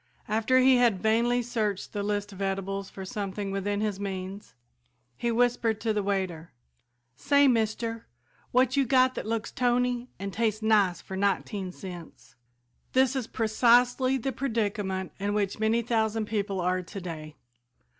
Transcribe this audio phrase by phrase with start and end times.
[0.27, 4.55] After he had vainly searched the list of edibles for something within his means,
[5.15, 6.53] he whispered to the waiter,
[7.15, 8.07] "Say, Mister,
[8.51, 12.33] what you got that looks tony an' tastes nice for nineteen cents?"
[12.93, 17.35] This is precisely the predicament in which many thousand people are today.